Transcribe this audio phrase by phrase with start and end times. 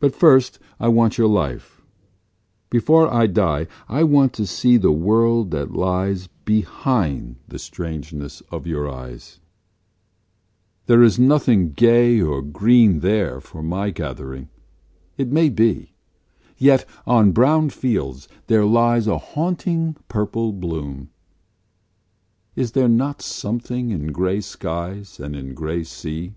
[0.00, 1.80] But first I want your life:
[2.70, 8.66] before I die I want to see The world that lies behind the strangeness of
[8.66, 9.38] your eyes,
[10.86, 14.48] There is nothing gay or green there for my gathering,
[15.16, 15.94] it may be,
[16.56, 21.10] Yet on brown fields there lies A haunting purple bloom:
[22.56, 26.34] is there not something in grey skies And in grey sea?